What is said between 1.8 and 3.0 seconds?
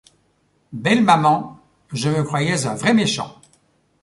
Je me croyais un vrai